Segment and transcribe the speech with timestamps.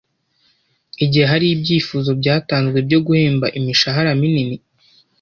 [1.03, 4.49] Igihe hari ibyifuzo byatanzwe byo guhemba imishahara minin